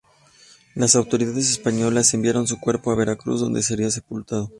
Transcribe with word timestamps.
Las 0.73 0.95
autoridades 0.95 1.51
españolas 1.51 2.11
enviaron 2.15 2.47
su 2.47 2.59
cuerpo 2.59 2.91
a 2.91 2.95
Veracruz, 2.95 3.39
donde 3.39 3.61
sería 3.61 3.91
sepultado. 3.91 4.49